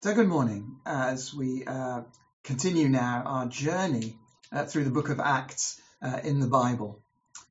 So, 0.00 0.14
good 0.14 0.28
morning 0.28 0.76
as 0.86 1.34
we 1.34 1.64
uh, 1.66 2.02
continue 2.44 2.88
now 2.88 3.24
our 3.26 3.46
journey 3.46 4.16
uh, 4.52 4.64
through 4.64 4.84
the 4.84 4.92
book 4.92 5.08
of 5.08 5.18
Acts 5.18 5.80
uh, 6.00 6.20
in 6.22 6.38
the 6.38 6.46
Bible, 6.46 7.02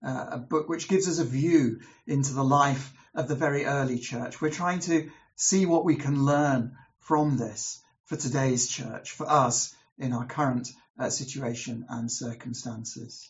uh, 0.02 0.28
a 0.32 0.38
book 0.38 0.70
which 0.70 0.88
gives 0.88 1.10
us 1.10 1.20
a 1.20 1.26
view 1.26 1.82
into 2.06 2.34
the 2.34 2.46
life 2.46 2.94
of 3.14 3.28
the 3.28 3.36
very 3.36 3.66
early 3.66 4.00
church. 4.00 4.40
We're 4.40 4.50
trying 4.50 4.80
to 4.82 5.10
see 5.36 5.66
what 5.66 5.84
we 5.84 5.98
can 5.98 6.24
learn 6.24 6.78
from 7.02 7.36
this 7.36 7.82
for 8.06 8.16
today's 8.16 8.70
church, 8.70 9.12
for 9.12 9.30
us 9.30 9.76
in 9.98 10.14
our 10.14 10.26
current 10.26 10.70
uh, 10.98 11.10
situation 11.10 11.86
and 11.90 12.10
circumstances. 12.10 13.30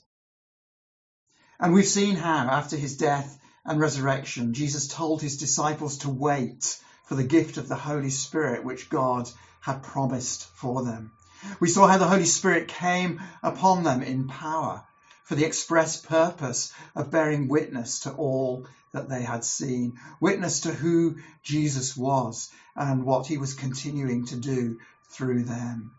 And 1.60 1.74
we've 1.74 1.88
seen 1.88 2.18
how, 2.18 2.50
after 2.52 2.78
his 2.78 2.98
death 2.98 3.40
and 3.66 3.80
resurrection, 3.80 4.54
Jesus 4.54 4.88
told 4.88 5.24
his 5.24 5.38
disciples 5.38 5.98
to 6.00 6.10
wait 6.10 6.78
for 7.08 7.16
the 7.16 7.24
gift 7.24 7.58
of 7.58 7.68
the 7.68 7.76
Holy 7.76 8.10
Spirit 8.10 8.64
which 8.64 8.90
God 8.90 9.30
had 9.62 9.82
promised 9.82 10.48
for 10.54 10.84
them. 10.84 11.12
We 11.60 11.70
saw 11.70 11.88
how 11.88 11.98
the 11.98 12.08
Holy 12.08 12.26
Spirit 12.26 12.68
came 12.68 13.22
upon 13.42 13.84
them 13.84 14.02
in 14.02 14.28
power 14.28 14.84
for 15.24 15.36
the 15.36 15.46
express 15.46 15.98
purpose 15.98 16.72
of 16.96 17.12
bearing 17.12 17.48
witness 17.48 18.00
to 18.00 18.12
all 18.12 18.68
that 18.92 19.10
they 19.10 19.24
had 19.24 19.44
seen, 19.44 20.00
witness 20.20 20.62
to 20.62 20.74
who 20.74 21.18
Jesus 21.44 21.96
was 21.96 22.50
and 22.76 23.04
what 23.04 23.28
he 23.28 23.38
was 23.38 23.54
continuing 23.54 24.26
to 24.26 24.36
do 24.36 24.78
through 25.10 25.44
them. 25.44 25.92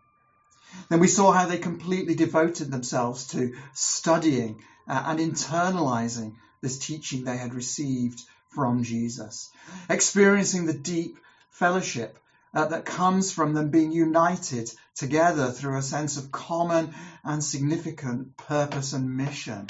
Then 0.89 1.01
we 1.01 1.09
saw 1.09 1.33
how 1.33 1.47
they 1.47 1.59
completely 1.59 2.15
devoted 2.15 2.71
themselves 2.71 3.29
to 3.29 3.55
studying 3.73 4.63
uh, 4.87 5.03
and 5.07 5.19
internalizing 5.19 6.35
this 6.61 6.79
teaching 6.79 7.25
they 7.25 7.37
had 7.37 7.55
received 7.55 8.23
from 8.51 8.83
Jesus, 8.85 9.51
experiencing 9.89 10.67
the 10.67 10.75
deep 10.75 11.19
fellowship 11.51 12.19
uh, 12.55 12.67
that 12.67 12.85
comes 12.85 13.31
from 13.31 13.53
them 13.53 13.71
being 13.71 13.93
united 13.93 14.71
together 14.95 15.51
through 15.51 15.77
a 15.77 15.83
sense 15.83 16.17
of 16.17 16.33
common 16.33 16.95
and 17.25 17.43
significant 17.45 18.37
purpose 18.37 18.93
and 18.93 19.17
mission, 19.17 19.69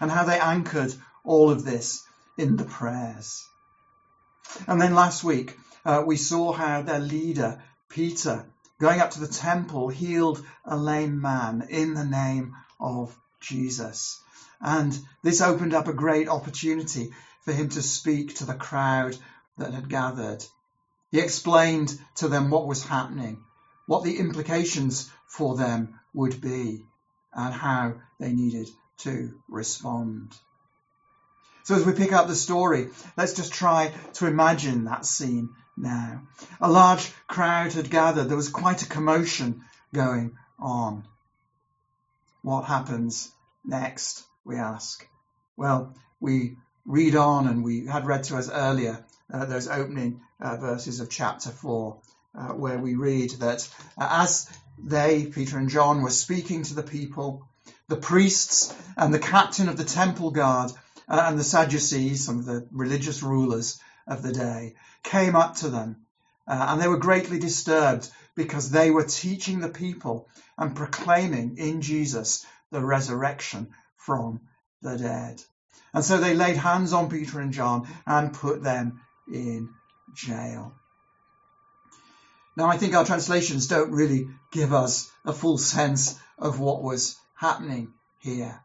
and 0.00 0.10
how 0.10 0.24
they 0.24 0.38
anchored 0.38 0.94
all 1.24 1.50
of 1.50 1.64
this 1.64 2.04
in 2.38 2.56
the 2.56 2.64
prayers. 2.64 3.46
And 4.66 4.80
then 4.80 4.94
last 4.94 5.22
week, 5.24 5.56
uh, 5.84 6.02
we 6.06 6.16
saw 6.16 6.52
how 6.52 6.82
their 6.82 6.98
leader, 6.98 7.62
Peter, 7.88 8.46
going 8.80 9.00
up 9.00 9.10
to 9.12 9.20
the 9.20 9.28
temple, 9.28 9.88
healed 9.88 10.44
a 10.64 10.76
lame 10.76 11.20
man 11.20 11.66
in 11.70 11.94
the 11.94 12.04
name 12.04 12.54
of 12.80 13.16
Jesus. 13.40 14.20
And 14.60 14.98
this 15.22 15.40
opened 15.40 15.74
up 15.74 15.88
a 15.88 15.92
great 15.92 16.28
opportunity 16.28 17.10
for 17.42 17.52
him 17.52 17.68
to 17.70 17.82
speak 17.82 18.36
to 18.36 18.44
the 18.44 18.54
crowd 18.54 19.16
that 19.58 19.74
had 19.74 19.88
gathered. 19.88 20.44
He 21.10 21.20
explained 21.20 21.98
to 22.16 22.28
them 22.28 22.50
what 22.50 22.66
was 22.66 22.84
happening, 22.84 23.44
what 23.86 24.02
the 24.02 24.18
implications 24.18 25.10
for 25.26 25.56
them 25.56 26.00
would 26.12 26.40
be, 26.40 26.84
and 27.32 27.54
how 27.54 27.94
they 28.18 28.32
needed 28.32 28.68
to 28.98 29.38
respond. 29.48 30.34
So 31.64 31.74
as 31.74 31.84
we 31.84 31.92
pick 31.92 32.12
up 32.12 32.28
the 32.28 32.34
story, 32.34 32.90
let's 33.16 33.34
just 33.34 33.52
try 33.52 33.92
to 34.14 34.26
imagine 34.26 34.84
that 34.84 35.04
scene 35.04 35.50
now. 35.76 36.22
A 36.60 36.70
large 36.70 37.12
crowd 37.26 37.72
had 37.72 37.90
gathered. 37.90 38.28
There 38.28 38.36
was 38.36 38.48
quite 38.48 38.82
a 38.82 38.88
commotion 38.88 39.64
going 39.92 40.36
on. 40.58 41.06
What 42.42 42.62
happens 42.62 43.30
next, 43.64 44.24
we 44.46 44.56
ask? 44.56 45.06
Well, 45.56 45.94
we 46.20 46.56
read 46.84 47.16
on, 47.16 47.48
and 47.48 47.64
we 47.64 47.86
had 47.86 48.06
read 48.06 48.24
to 48.24 48.36
us 48.36 48.48
earlier 48.48 49.04
uh, 49.32 49.44
those 49.44 49.66
opening 49.66 50.20
uh, 50.40 50.56
verses 50.56 51.00
of 51.00 51.10
chapter 51.10 51.50
4, 51.50 51.98
uh, 52.34 52.48
where 52.50 52.78
we 52.78 52.94
read 52.94 53.30
that 53.40 53.68
uh, 53.98 54.08
as 54.08 54.48
they, 54.78 55.26
Peter 55.26 55.58
and 55.58 55.68
John, 55.68 56.02
were 56.02 56.10
speaking 56.10 56.62
to 56.62 56.74
the 56.74 56.84
people, 56.84 57.44
the 57.88 57.96
priests 57.96 58.72
and 58.96 59.12
the 59.12 59.18
captain 59.18 59.68
of 59.68 59.76
the 59.76 59.84
temple 59.84 60.30
guard 60.30 60.70
uh, 61.08 61.24
and 61.26 61.38
the 61.38 61.44
Sadducees, 61.44 62.24
some 62.24 62.38
of 62.38 62.44
the 62.44 62.68
religious 62.70 63.22
rulers 63.22 63.80
of 64.06 64.22
the 64.22 64.32
day, 64.32 64.74
came 65.02 65.34
up 65.34 65.56
to 65.56 65.68
them. 65.68 65.96
Uh, 66.46 66.66
and 66.68 66.80
they 66.80 66.86
were 66.86 66.98
greatly 66.98 67.40
disturbed 67.40 68.08
because 68.36 68.70
they 68.70 68.92
were 68.92 69.02
teaching 69.02 69.58
the 69.58 69.68
people 69.68 70.28
and 70.56 70.76
proclaiming 70.76 71.56
in 71.58 71.80
Jesus 71.80 72.46
the 72.70 72.84
resurrection 72.84 73.74
from 74.06 74.40
the 74.82 74.96
dead. 74.96 75.42
And 75.92 76.04
so 76.04 76.18
they 76.18 76.34
laid 76.34 76.56
hands 76.56 76.92
on 76.92 77.10
Peter 77.10 77.40
and 77.40 77.52
John 77.52 77.88
and 78.06 78.32
put 78.32 78.62
them 78.62 79.00
in 79.30 79.70
jail. 80.14 80.74
Now, 82.56 82.68
I 82.68 82.78
think 82.78 82.94
our 82.94 83.04
translations 83.04 83.66
don't 83.66 83.90
really 83.90 84.28
give 84.52 84.72
us 84.72 85.10
a 85.24 85.32
full 85.32 85.58
sense 85.58 86.18
of 86.38 86.60
what 86.60 86.82
was 86.82 87.16
happening 87.34 87.92
here. 88.20 88.58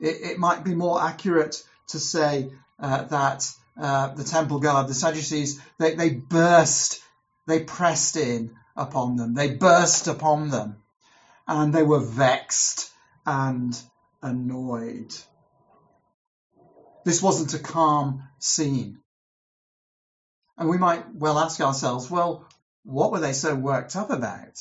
It, 0.00 0.32
it 0.32 0.38
might 0.38 0.64
be 0.64 0.74
more 0.74 1.00
accurate 1.00 1.62
to 1.88 2.00
say 2.00 2.52
uh, 2.80 3.04
that 3.04 3.50
uh, 3.80 4.08
the 4.14 4.24
temple 4.24 4.58
guard, 4.58 4.88
the 4.88 4.94
Sadducees, 4.94 5.60
they, 5.78 5.94
they 5.94 6.10
burst, 6.10 7.00
they 7.46 7.60
pressed 7.60 8.16
in 8.16 8.56
upon 8.76 9.16
them, 9.16 9.34
they 9.34 9.54
burst 9.54 10.08
upon 10.08 10.50
them, 10.50 10.76
and 11.46 11.72
they 11.72 11.82
were 11.82 12.00
vexed 12.00 12.90
and 13.24 13.80
annoyed. 14.22 15.12
This 17.04 17.22
wasn't 17.22 17.54
a 17.54 17.58
calm 17.58 18.28
scene. 18.38 18.98
And 20.58 20.68
we 20.68 20.78
might 20.78 21.14
well 21.14 21.38
ask 21.38 21.60
ourselves, 21.60 22.10
well, 22.10 22.46
what 22.84 23.12
were 23.12 23.20
they 23.20 23.32
so 23.32 23.54
worked 23.54 23.96
up 23.96 24.10
about? 24.10 24.58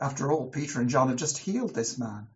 After 0.00 0.30
all, 0.30 0.48
Peter 0.48 0.80
and 0.80 0.88
John 0.88 1.08
had 1.08 1.18
just 1.18 1.38
healed 1.38 1.74
this 1.74 1.98
man. 1.98 2.28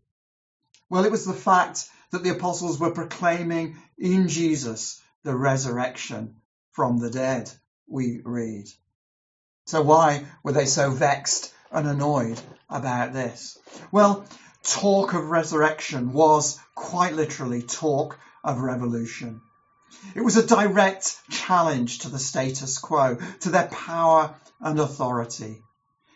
Well, 0.89 1.05
it 1.05 1.11
was 1.11 1.25
the 1.25 1.33
fact 1.33 1.89
that 2.11 2.23
the 2.23 2.31
apostles 2.31 2.79
were 2.79 2.91
proclaiming 2.91 3.77
in 3.99 4.29
Jesus 4.29 5.01
the 5.23 5.35
resurrection 5.35 6.37
from 6.73 6.99
the 6.99 7.11
dead, 7.11 7.51
we 7.87 8.21
read. 8.25 8.67
So 9.67 9.83
why 9.83 10.27
were 10.43 10.53
they 10.53 10.67
so 10.67 10.91
vexed 10.91 11.55
and 11.73 11.89
annoyed 11.89 12.41
about 12.69 13.13
this? 13.13 13.59
Well, 13.91 14.25
talk 14.63 15.15
of 15.15 15.31
resurrection 15.31 16.13
was 16.13 16.59
quite 16.75 17.15
literally 17.15 17.63
talk 17.63 18.19
of 18.45 18.61
revolution. 18.61 19.41
It 20.15 20.21
was 20.21 20.37
a 20.37 20.47
direct 20.47 21.17
challenge 21.31 22.01
to 22.01 22.09
the 22.09 22.19
status 22.19 22.79
quo, 22.79 23.19
to 23.41 23.51
their 23.51 23.69
power 23.69 24.35
and 24.61 24.79
authority. 24.79 25.63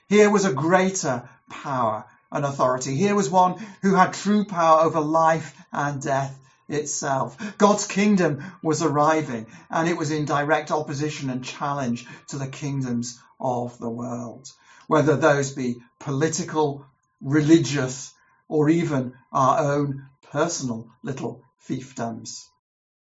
Here 0.08 0.30
was 0.30 0.44
a 0.44 0.52
greater 0.52 1.28
power 1.50 2.04
and 2.30 2.44
authority. 2.44 2.94
Here 2.96 3.14
was 3.14 3.30
one 3.30 3.64
who 3.82 3.94
had 3.94 4.12
true 4.12 4.44
power 4.44 4.80
over 4.80 5.00
life 5.00 5.54
and 5.72 6.00
death 6.00 6.38
itself. 6.68 7.36
God's 7.58 7.86
kingdom 7.86 8.42
was 8.62 8.82
arriving 8.82 9.46
and 9.70 9.88
it 9.88 9.96
was 9.96 10.10
in 10.10 10.24
direct 10.24 10.70
opposition 10.70 11.30
and 11.30 11.44
challenge 11.44 12.06
to 12.28 12.38
the 12.38 12.48
kingdoms 12.48 13.20
of 13.38 13.78
the 13.78 13.90
world, 13.90 14.50
whether 14.86 15.16
those 15.16 15.52
be 15.52 15.76
political, 15.98 16.86
religious, 17.20 18.12
or 18.48 18.68
even 18.68 19.14
our 19.32 19.58
own 19.58 20.06
personal 20.30 20.88
little 21.02 21.42
fiefdoms. 21.68 22.44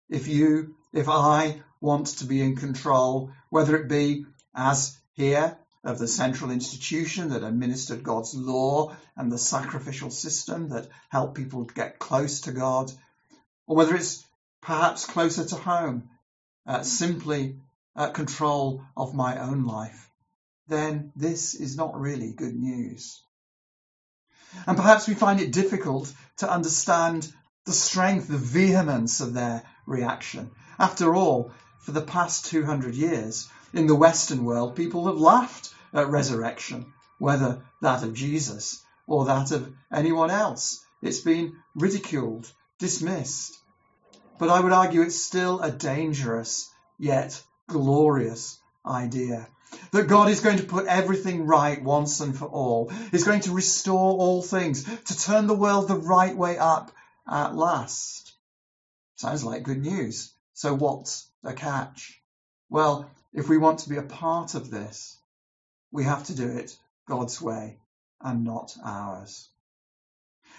If 0.09 0.29
you, 0.29 0.75
if 0.93 1.09
I 1.09 1.63
want 1.81 2.07
to 2.19 2.25
be 2.25 2.43
in 2.43 2.57
control, 2.57 3.33
whether 3.49 3.77
it 3.77 3.89
be 3.89 4.27
as 4.55 4.99
here 5.15 5.57
of 5.83 5.99
the 5.99 6.09
central 6.09 6.51
institution 6.51 7.31
that 7.31 7.43
administered 7.43 8.03
God's 8.03 8.35
law 8.35 8.95
and 9.17 9.33
the 9.33 9.39
sacrificial 9.39 10.11
system 10.11 10.69
that 10.71 10.89
helped 11.09 11.37
people 11.37 11.65
get 11.65 11.99
close 11.99 12.43
to 12.43 12.53
God, 12.53 12.93
or 13.67 13.77
whether 13.77 13.95
it's 13.95 14.25
perhaps 14.61 15.07
closer 15.07 15.45
to 15.45 15.57
home, 15.57 16.11
uh, 16.67 16.83
simply 16.83 17.57
uh, 17.97 18.11
control 18.11 18.83
of 18.97 19.15
my 19.15 19.39
own 19.39 19.65
life, 19.65 20.10
then 20.71 21.13
this 21.17 21.55
is 21.55 21.77
not 21.77 22.01
really 22.01 22.33
good 22.33 22.55
news. 22.55 23.23
And 24.67 24.77
perhaps 24.77 25.07
we 25.07 25.15
find 25.15 25.41
it 25.41 25.53
difficult 25.53 26.13
to 26.39 26.51
understand 26.51 27.31
the 27.67 27.73
strength, 27.73 28.29
the 28.29 28.39
vehemence 28.39 29.21
of 29.21 29.35
their 29.35 29.63
reaction. 29.87 30.51
After 30.79 31.15
all, 31.15 31.53
for 31.81 31.93
the 31.93 32.01
past 32.01 32.47
200 32.47 32.95
years, 32.95 33.49
in 33.73 33.87
the 33.87 33.95
Western 33.95 34.45
world, 34.45 34.77
people 34.77 35.07
have 35.07 35.19
laughed 35.19 35.75
at 35.93 36.11
resurrection, 36.11 36.93
whether 37.19 37.63
that 37.83 38.03
of 38.03 38.15
Jesus 38.15 38.83
or 39.07 39.27
that 39.27 39.51
of 39.51 39.73
anyone 39.93 40.31
else. 40.31 40.85
It's 41.03 41.21
been 41.21 41.57
ridiculed, 41.75 42.51
dismissed. 42.79 43.59
But 44.39 44.51
I 44.51 44.61
would 44.61 44.73
argue 44.73 45.03
it's 45.03 45.23
still 45.23 45.61
a 45.61 45.71
dangerous 45.71 46.71
yet 46.99 47.43
glorious 47.69 48.59
idea 48.85 49.49
that 49.93 50.09
God 50.09 50.29
is 50.29 50.41
going 50.41 50.59
to 50.59 50.65
put 50.65 50.87
everything 50.87 51.47
right 51.47 51.83
once 51.83 52.21
and 52.21 52.37
for 52.37 52.47
all. 52.47 52.91
He's 53.11 53.25
going 53.25 53.41
to 53.43 53.53
restore 53.53 54.17
all 54.17 54.43
things, 54.43 54.85
to 54.85 55.19
turn 55.19 55.47
the 55.47 55.55
world 55.55 55.89
the 55.89 55.97
right 55.97 56.37
way 56.37 56.59
up 56.59 56.93
at 57.29 57.55
last. 57.55 58.33
Sounds 59.17 59.45
like 59.45 59.63
good 59.63 59.83
news. 59.83 60.33
So 60.55 60.75
what's 60.75 61.29
the 61.43 61.53
catch? 61.53 62.21
Well, 62.69 63.11
if 63.33 63.49
we 63.49 63.59
want 63.59 63.81
to 63.81 63.89
be 63.89 63.97
a 63.97 64.03
part 64.03 64.55
of 64.55 64.71
this, 64.71 65.17
we 65.93 66.05
have 66.05 66.25
to 66.25 66.35
do 66.35 66.49
it 66.49 66.77
God's 67.07 67.41
way 67.41 67.79
and 68.21 68.45
not 68.45 68.77
ours. 68.85 69.49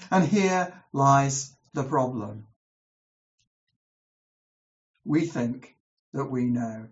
And 0.10 0.28
here 0.28 0.74
lies 0.94 1.56
the 1.74 1.84
problem. 1.84 2.48
We 5.06 5.26
think 5.26 5.76
that 6.14 6.26
we 6.26 6.46
know 6.46 6.88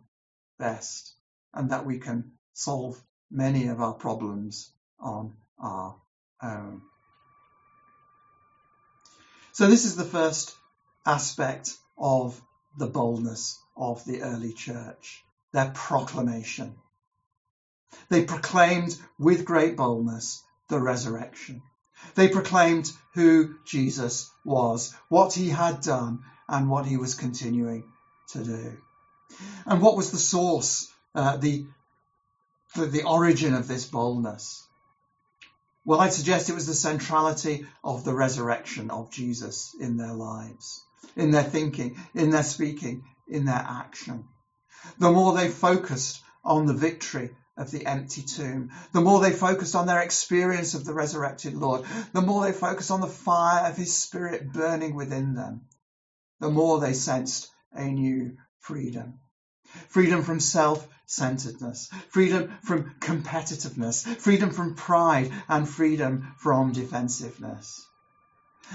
best 0.58 1.14
and 1.54 1.72
that 1.72 1.86
we 1.86 2.00
can 2.00 2.32
solve 2.54 3.02
many 3.32 3.68
of 3.68 3.82
our 3.82 3.94
problems 3.94 4.72
on 5.00 5.34
our 5.60 5.96
own. 6.42 6.82
So, 9.52 9.68
this 9.68 9.86
is 9.86 9.96
the 9.96 10.06
first 10.06 10.56
aspect 11.06 11.76
of 11.98 12.40
the 12.78 12.88
boldness 12.88 13.60
of 13.76 14.06
the 14.06 14.22
early 14.22 14.54
church, 14.54 15.24
their 15.52 15.72
proclamation. 15.74 16.76
They 18.10 18.24
proclaimed 18.26 18.98
with 19.18 19.46
great 19.46 19.76
boldness 19.76 20.44
the 20.68 20.80
resurrection. 20.80 21.62
They 22.16 22.30
proclaimed 22.30 22.92
who 23.14 23.56
Jesus 23.66 24.30
was, 24.46 24.96
what 25.10 25.34
he 25.34 25.50
had 25.50 25.82
done, 25.82 26.24
and 26.48 26.70
what 26.70 26.86
he 26.86 26.98
was 26.98 27.16
continuing 27.16 27.92
to 28.30 28.44
do. 28.44 28.78
And 29.66 29.82
what 29.82 29.98
was 29.98 30.12
the 30.12 30.18
source, 30.18 30.92
uh, 31.16 31.38
the, 31.38 31.66
the, 32.76 32.86
the 32.86 33.04
origin 33.04 33.54
of 33.54 33.68
this 33.68 33.86
boldness? 33.86 34.66
Well, 35.86 36.02
I'd 36.02 36.14
suggest 36.14 36.50
it 36.50 36.56
was 36.56 36.68
the 36.68 36.74
centrality 36.74 37.66
of 37.84 38.04
the 38.04 38.14
resurrection 38.14 38.92
of 38.92 39.12
Jesus 39.12 39.76
in 39.80 39.98
their 39.98 40.14
lives, 40.14 40.84
in 41.16 41.32
their 41.32 41.44
thinking, 41.44 41.98
in 42.14 42.30
their 42.30 42.44
speaking, 42.44 43.06
in 43.28 43.46
their 43.46 43.66
action. 43.68 44.28
The 45.00 45.12
more 45.12 45.34
they 45.34 45.50
focused 45.50 46.22
on 46.44 46.66
the 46.66 46.74
victory 46.74 47.32
of 47.58 47.72
the 47.72 47.86
empty 47.86 48.22
tomb, 48.22 48.72
the 48.94 49.02
more 49.02 49.20
they 49.20 49.32
focused 49.32 49.76
on 49.76 49.86
their 49.86 50.02
experience 50.02 50.74
of 50.74 50.86
the 50.86 50.94
resurrected 50.94 51.56
Lord, 51.56 51.86
the 52.14 52.22
more 52.22 52.44
they 52.44 52.54
focused 52.54 52.92
on 52.92 53.02
the 53.02 53.08
fire 53.08 53.70
of 53.70 53.76
his 53.76 53.96
spirit 53.96 54.54
burning 54.54 54.96
within 54.96 55.34
them, 55.34 55.66
the 56.40 56.50
more 56.50 56.80
they 56.80 56.94
sensed 56.94 57.50
a 57.74 57.86
new 57.86 58.38
freedom. 58.60 59.20
Freedom 59.90 60.24
from 60.24 60.40
self 60.40 60.88
centeredness, 61.06 61.90
freedom 62.10 62.52
from 62.64 62.94
competitiveness, 63.00 64.06
freedom 64.20 64.52
from 64.52 64.76
pride, 64.76 65.32
and 65.48 65.68
freedom 65.68 66.34
from 66.38 66.72
defensiveness. 66.72 67.88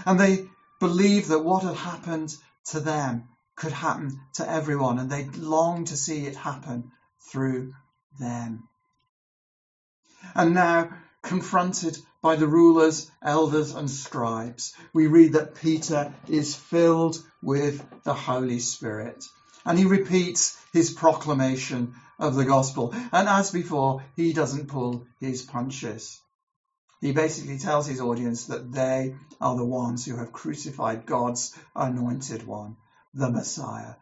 And 0.05 0.19
they 0.19 0.49
believed 0.81 1.29
that 1.29 1.45
what 1.45 1.63
had 1.63 1.77
happened 1.77 2.35
to 2.67 2.81
them 2.81 3.29
could 3.57 3.73
happen 3.73 4.21
to 4.35 4.49
everyone, 4.51 4.99
and 4.99 5.09
they 5.11 5.25
longed 5.25 5.89
to 5.89 5.97
see 5.97 6.27
it 6.27 6.35
happen 6.35 6.91
through 7.31 7.73
them. 8.19 8.69
And 10.35 10.55
now, 10.55 10.91
confronted 11.23 11.99
by 12.21 12.37
the 12.37 12.49
rulers, 12.49 13.11
elders, 13.23 13.73
and 13.73 13.91
scribes, 13.91 14.75
we 14.93 15.07
read 15.07 15.35
that 15.35 15.55
Peter 15.55 16.13
is 16.27 16.55
filled 16.55 17.23
with 17.43 17.85
the 18.03 18.15
Holy 18.15 18.59
Spirit. 18.59 19.25
And 19.65 19.79
he 19.79 19.85
repeats 19.85 20.59
his 20.73 20.93
proclamation 20.93 21.95
of 22.19 22.35
the 22.35 22.45
gospel. 22.45 22.95
And 23.13 23.29
as 23.29 23.51
before, 23.51 24.03
he 24.17 24.33
doesn't 24.33 24.69
pull 24.69 25.07
his 25.21 25.43
punches. 25.43 26.21
He 27.01 27.13
basically 27.13 27.59
tells 27.59 27.87
his 27.87 28.01
audience 28.01 28.47
that 28.47 28.73
they 28.73 29.15
are 29.41 29.57
the 29.57 29.65
ones 29.65 30.05
who 30.05 30.17
have 30.17 30.33
crucified 30.33 31.07
God's 31.07 31.55
anointed 31.75 32.47
one, 32.47 32.77
the 33.13 33.31
Messiah, 33.31 33.95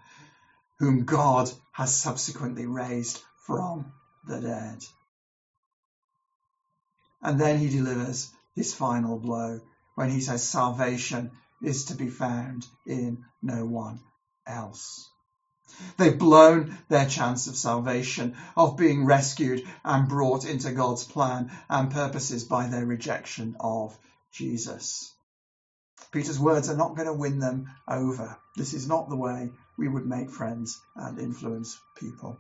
whom 0.79 1.05
God 1.05 1.51
has 1.73 1.95
subsequently 2.01 2.67
raised 2.67 3.21
from 3.47 3.93
the 4.27 4.41
dead. 4.41 4.85
And 7.23 7.41
then 7.41 7.59
he 7.59 7.71
delivers 7.71 8.31
his 8.55 8.75
final 8.75 9.19
blow 9.19 9.61
when 9.95 10.11
he 10.11 10.21
says 10.21 10.49
salvation 10.49 11.31
is 11.61 11.87
to 11.87 11.95
be 11.95 12.09
found 12.09 12.67
in 12.87 13.25
no 13.43 13.65
one 13.65 14.01
else. 14.47 15.09
They've 15.97 16.19
blown 16.19 16.77
their 16.89 17.07
chance 17.07 17.47
of 17.47 17.57
salvation, 17.57 18.37
of 18.57 18.77
being 18.77 19.05
rescued 19.05 19.67
and 19.85 20.09
brought 20.09 20.45
into 20.45 20.73
God's 20.73 21.05
plan 21.05 21.51
and 21.69 21.91
purposes 21.91 22.45
by 22.45 22.67
their 22.67 22.87
rejection 22.87 23.57
of 23.61 23.97
Jesus. 24.33 25.13
Peter's 26.11 26.39
words 26.39 26.69
are 26.69 26.77
not 26.77 26.95
going 26.97 27.09
to 27.09 27.15
win 27.15 27.39
them 27.39 27.71
over. 27.89 28.39
This 28.57 28.75
is 28.75 28.87
not 28.87 29.09
the 29.09 29.17
way 29.17 29.51
we 29.79 29.89
would 29.89 30.07
make 30.07 30.31
friends 30.31 30.81
and 30.95 31.19
influence 31.19 31.81
people. 31.97 32.39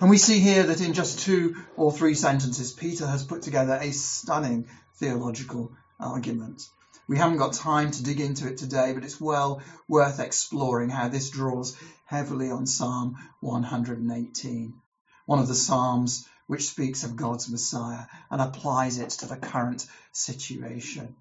And 0.00 0.10
we 0.10 0.18
see 0.18 0.38
here 0.40 0.64
that 0.64 0.80
in 0.80 0.92
just 0.92 1.20
two 1.20 1.56
or 1.76 1.92
three 1.92 2.14
sentences, 2.14 2.72
Peter 2.72 3.06
has 3.06 3.24
put 3.24 3.42
together 3.42 3.78
a 3.80 3.92
stunning 3.92 4.68
theological 4.96 5.72
argument. 5.98 6.62
We 7.10 7.18
haven't 7.18 7.38
got 7.38 7.54
time 7.54 7.90
to 7.90 8.04
dig 8.04 8.20
into 8.20 8.46
it 8.46 8.58
today, 8.58 8.92
but 8.92 9.02
it's 9.02 9.20
well 9.20 9.62
worth 9.88 10.20
exploring 10.20 10.90
how 10.90 11.08
this 11.08 11.30
draws 11.30 11.76
heavily 12.04 12.52
on 12.52 12.68
Psalm 12.68 13.16
118, 13.40 14.80
one 15.26 15.38
of 15.40 15.48
the 15.48 15.56
Psalms 15.56 16.28
which 16.46 16.68
speaks 16.68 17.02
of 17.02 17.16
God's 17.16 17.50
Messiah 17.50 18.04
and 18.30 18.40
applies 18.40 18.98
it 18.98 19.10
to 19.10 19.26
the 19.26 19.36
current 19.36 19.88
situation. 20.12 21.16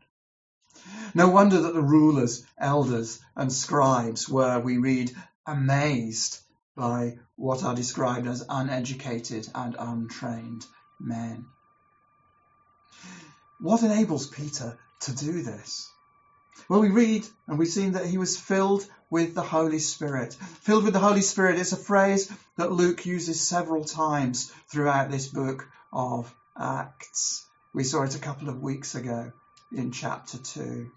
No 1.15 1.27
wonder 1.29 1.59
that 1.59 1.73
the 1.73 1.81
rulers, 1.81 2.45
elders, 2.59 3.19
and 3.35 3.51
scribes 3.51 4.29
were, 4.29 4.59
we 4.59 4.77
read, 4.77 5.11
amazed 5.47 6.37
by 6.75 7.17
what 7.35 7.63
are 7.63 7.73
described 7.73 8.27
as 8.27 8.45
uneducated 8.47 9.49
and 9.55 9.75
untrained 9.79 10.67
men. 10.99 11.47
What 13.59 13.81
enables 13.81 14.27
Peter 14.27 14.77
to 15.01 15.15
do 15.15 15.41
this? 15.41 15.91
Well, 16.67 16.81
we 16.81 16.89
read 16.89 17.25
and 17.47 17.57
we've 17.57 17.67
seen 17.67 17.93
that 17.93 18.05
he 18.05 18.17
was 18.17 18.37
filled 18.37 18.85
with 19.09 19.33
the 19.33 19.41
Holy 19.41 19.79
Spirit. 19.79 20.33
Filled 20.61 20.83
with 20.83 20.93
the 20.93 20.99
Holy 20.99 21.21
Spirit 21.21 21.57
is 21.57 21.73
a 21.73 21.77
phrase 21.77 22.31
that 22.57 22.71
Luke 22.71 23.05
uses 23.05 23.41
several 23.41 23.85
times 23.85 24.51
throughout 24.71 25.09
this 25.09 25.27
book 25.27 25.67
of 25.91 26.33
Acts. 26.59 27.45
We 27.73 27.83
saw 27.83 28.03
it 28.03 28.15
a 28.15 28.19
couple 28.19 28.49
of 28.49 28.61
weeks 28.61 28.95
ago 28.95 29.31
in 29.75 29.91
chapter 29.91 30.37
2. 30.37 30.91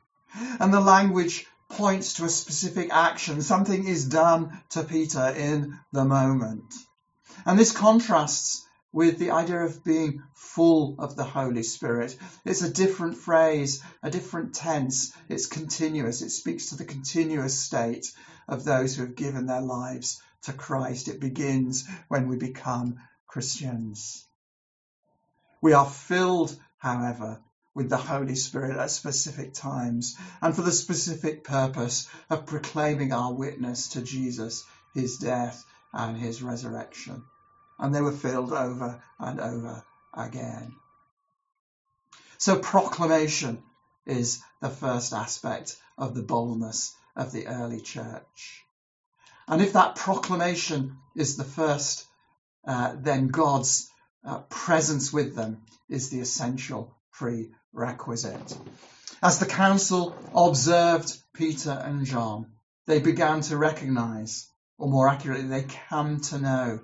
And 0.60 0.72
the 0.72 0.80
language 0.80 1.46
points 1.68 2.14
to 2.14 2.24
a 2.24 2.28
specific 2.28 2.90
action. 2.92 3.40
Something 3.40 3.86
is 3.86 4.06
done 4.06 4.60
to 4.70 4.82
Peter 4.82 5.28
in 5.28 5.78
the 5.92 6.04
moment. 6.04 6.74
And 7.46 7.58
this 7.58 7.72
contrasts 7.72 8.66
with 8.92 9.18
the 9.18 9.30
idea 9.30 9.60
of 9.60 9.82
being 9.82 10.22
full 10.34 10.96
of 10.98 11.16
the 11.16 11.24
Holy 11.24 11.62
Spirit. 11.62 12.16
It's 12.44 12.62
a 12.62 12.70
different 12.70 13.16
phrase, 13.16 13.82
a 14.02 14.10
different 14.10 14.54
tense. 14.54 15.12
It's 15.28 15.46
continuous. 15.46 16.20
It 16.20 16.30
speaks 16.30 16.66
to 16.66 16.76
the 16.76 16.84
continuous 16.84 17.58
state 17.58 18.12
of 18.46 18.64
those 18.64 18.94
who 18.94 19.02
have 19.02 19.16
given 19.16 19.46
their 19.46 19.62
lives 19.62 20.20
to 20.42 20.52
Christ. 20.52 21.08
It 21.08 21.20
begins 21.20 21.88
when 22.08 22.28
we 22.28 22.36
become 22.36 22.96
Christians. 23.26 24.26
We 25.62 25.72
are 25.72 25.88
filled, 25.88 26.54
however, 26.76 27.40
with 27.74 27.88
the 27.88 27.96
Holy 27.96 28.34
Spirit 28.34 28.76
at 28.76 28.90
specific 28.90 29.54
times 29.54 30.16
and 30.42 30.54
for 30.54 30.60
the 30.60 30.72
specific 30.72 31.44
purpose 31.44 32.08
of 32.28 32.44
proclaiming 32.44 33.14
our 33.14 33.32
witness 33.32 33.88
to 33.90 34.02
Jesus, 34.02 34.64
his 34.92 35.16
death 35.16 35.64
and 35.94 36.18
his 36.18 36.42
resurrection 36.42 37.24
and 37.82 37.92
they 37.92 38.00
were 38.00 38.12
filled 38.12 38.52
over 38.52 39.02
and 39.18 39.40
over 39.40 39.82
again. 40.14 40.72
So, 42.38 42.58
proclamation 42.58 43.62
is 44.06 44.40
the 44.60 44.70
first 44.70 45.12
aspect 45.12 45.76
of 45.98 46.14
the 46.14 46.22
boldness 46.22 46.94
of 47.16 47.32
the 47.32 47.48
early 47.48 47.80
church. 47.80 48.64
And 49.48 49.60
if 49.60 49.72
that 49.72 49.96
proclamation 49.96 50.96
is 51.16 51.36
the 51.36 51.44
first, 51.44 52.06
uh, 52.64 52.94
then 52.96 53.28
God's 53.28 53.90
uh, 54.24 54.38
presence 54.48 55.12
with 55.12 55.34
them 55.34 55.62
is 55.88 56.08
the 56.08 56.20
essential 56.20 56.94
prerequisite. 57.12 58.56
As 59.20 59.40
the 59.40 59.46
council 59.46 60.16
observed 60.34 61.16
Peter 61.34 61.72
and 61.72 62.06
John, 62.06 62.46
they 62.86 63.00
began 63.00 63.40
to 63.42 63.56
recognize, 63.56 64.48
or 64.78 64.88
more 64.88 65.08
accurately, 65.08 65.48
they 65.48 65.66
come 65.88 66.20
to 66.20 66.38
know 66.38 66.80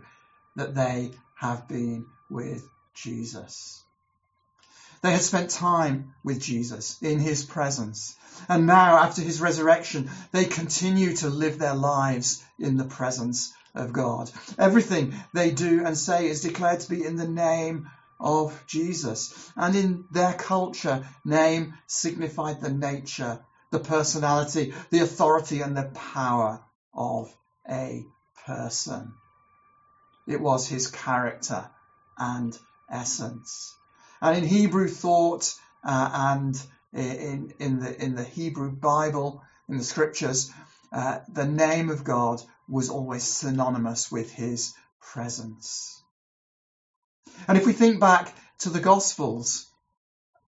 that 0.59 0.75
they 0.75 1.13
have 1.37 1.69
been 1.69 2.07
with 2.29 2.69
Jesus. 2.95 3.83
They 5.03 5.13
had 5.13 5.23
spent 5.23 5.51
time 5.51 6.15
with 6.25 6.41
Jesus 6.41 7.01
in 7.01 7.21
his 7.21 7.45
presence. 7.45 8.17
And 8.49 8.67
now, 8.67 8.99
after 8.99 9.23
his 9.23 9.41
resurrection, 9.41 10.11
they 10.33 10.45
continue 10.45 11.15
to 11.17 11.29
live 11.29 11.59
their 11.59 11.77
lives 11.77 12.43
in 12.59 12.77
the 12.77 12.85
presence 12.85 13.53
of 13.75 13.93
God. 13.93 14.31
Everything 14.59 15.15
they 15.33 15.53
do 15.53 15.85
and 15.85 15.97
say 15.97 16.29
is 16.29 16.41
declared 16.41 16.81
to 16.81 16.91
be 16.91 17.05
in 17.05 17.17
the 17.17 17.29
name 17.29 17.89
of 18.19 18.61
Jesus. 18.67 19.53
And 19.57 19.77
in 19.77 20.05
their 20.11 20.35
culture, 20.35 21.07
name 21.25 21.75
signified 21.87 22.61
the 22.61 22.71
nature, 22.71 23.39
the 23.71 23.79
personality, 23.79 24.75
the 24.91 25.01
authority, 25.01 25.61
and 25.61 25.77
the 25.77 25.91
power 25.95 26.61
of 26.93 27.33
a 27.71 28.05
person. 28.45 29.13
It 30.29 30.41
was 30.41 30.69
his 30.69 30.89
character 30.89 31.69
and 32.17 32.57
essence. 32.91 33.75
And 34.21 34.39
in 34.39 34.45
Hebrew 34.45 34.89
thought 34.89 35.55
uh, 35.85 36.11
and 36.13 36.63
in, 36.93 37.55
in, 37.59 37.81
the, 37.81 38.05
in 38.05 38.15
the 38.15 38.25
Hebrew 38.25 38.71
Bible, 38.71 39.43
in 39.69 39.79
the 39.79 39.85
scriptures, 39.85 40.51
uh, 40.93 41.21
the 41.33 41.47
name 41.47 41.91
of 41.91 42.05
God 42.05 42.43
was 42.69 42.91
always 42.91 43.25
synonymous 43.25 44.11
with 44.11 44.31
his 44.31 44.75
presence. 45.01 46.03
And 47.47 47.57
if 47.57 47.67
we 47.67 47.73
think 47.73 48.01
back 48.01 48.35
to 48.61 48.71
the 48.71 48.81
Gospels 48.81 49.67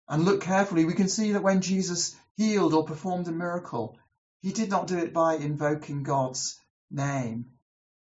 and 0.08 0.24
look 0.24 0.42
carefully, 0.42 0.84
we 0.84 0.94
can 0.94 1.08
see 1.08 1.32
that 1.32 1.42
when 1.42 1.60
Jesus 1.60 2.16
healed 2.36 2.74
or 2.74 2.84
performed 2.84 3.28
a 3.28 3.32
miracle, 3.32 3.98
he 4.40 4.52
did 4.52 4.70
not 4.70 4.86
do 4.86 4.98
it 4.98 5.12
by 5.12 5.34
invoking 5.34 6.02
God's 6.02 6.58
name, 6.90 7.46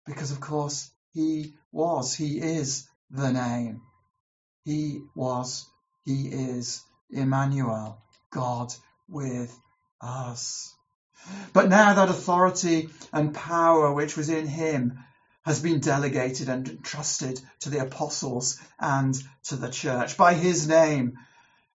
because 0.06 0.32
of 0.32 0.40
course 0.40 0.90
he 1.12 1.54
was, 1.70 2.14
he 2.14 2.38
is 2.38 2.88
the 3.10 3.32
name. 3.32 3.82
He 4.64 5.02
was, 5.14 5.66
he 6.04 6.28
is 6.28 6.82
Emmanuel, 7.10 8.02
God 8.30 8.74
with 9.08 9.54
us. 10.00 10.74
But 11.52 11.68
now 11.68 11.94
that 11.94 12.08
authority 12.08 12.88
and 13.12 13.34
power 13.34 13.92
which 13.92 14.16
was 14.16 14.30
in 14.30 14.46
him 14.46 15.04
has 15.44 15.60
been 15.60 15.80
delegated 15.80 16.48
and 16.48 16.66
entrusted 16.68 17.40
to 17.60 17.70
the 17.70 17.82
apostles 17.82 18.58
and 18.78 19.14
to 19.44 19.56
the 19.56 19.70
church. 19.70 20.16
By 20.16 20.34
his 20.34 20.66
name, 20.66 21.18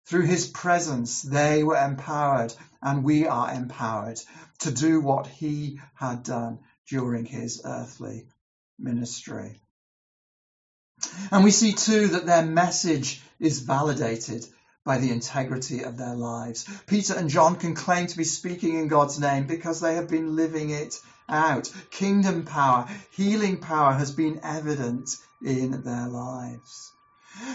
through 0.07 0.27
his 0.27 0.47
presence, 0.47 1.21
they 1.23 1.63
were 1.63 1.77
empowered 1.77 2.55
and 2.81 3.05
we 3.05 3.27
are 3.27 3.53
empowered 3.53 4.21
to 4.61 4.71
do 4.71 5.01
what 5.01 5.27
he 5.27 5.81
had 5.95 6.23
done 6.23 6.61
during 6.89 7.27
his 7.27 7.61
earthly 7.65 8.27
ministry. 8.79 9.61
And 11.31 11.45
we 11.45 11.51
see 11.51 11.73
too 11.73 12.09
that 12.09 12.27
their 12.27 12.45
message 12.45 13.21
is 13.39 13.61
validated 13.61 14.47
by 14.85 14.99
the 14.99 15.11
integrity 15.11 15.83
of 15.83 15.97
their 15.97 16.15
lives. 16.15 16.67
Peter 16.87 17.15
and 17.15 17.29
John 17.29 17.57
can 17.57 17.75
claim 17.75 18.07
to 18.07 18.17
be 18.17 18.25
speaking 18.25 18.79
in 18.79 18.89
God's 18.89 19.19
name 19.19 19.47
because 19.47 19.81
they 19.81 19.97
have 19.97 20.09
been 20.09 20.37
living 20.37 20.71
it 20.71 20.99
out. 21.29 21.71
Kingdom 21.91 22.45
power, 22.45 22.89
healing 23.11 23.59
power 23.59 23.93
has 23.93 24.13
been 24.13 24.41
evident 24.43 25.11
in 25.45 25.83
their 25.83 26.07
lives. 26.07 26.93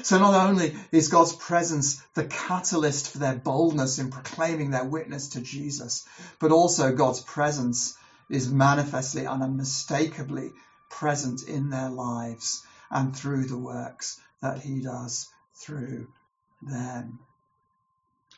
So 0.03 0.19
not 0.19 0.47
only 0.47 0.75
is 0.91 1.07
God's 1.07 1.33
presence 1.33 2.01
the 2.13 2.25
catalyst 2.25 3.09
for 3.09 3.17
their 3.17 3.35
boldness 3.35 3.97
in 3.97 4.11
proclaiming 4.11 4.71
their 4.71 4.85
witness 4.85 5.29
to 5.29 5.41
Jesus, 5.41 6.05
but 6.39 6.51
also 6.51 6.93
God's 6.93 7.21
presence 7.21 7.97
is 8.29 8.51
manifestly 8.51 9.25
and 9.25 9.41
unmistakably 9.41 10.51
present 10.91 11.43
in 11.43 11.69
their 11.69 11.89
lives 11.89 12.63
and 12.89 13.15
through 13.15 13.45
the 13.45 13.57
works 13.57 14.19
that 14.41 14.59
he 14.59 14.81
does 14.81 15.27
through 15.55 16.07
them. 16.61 17.19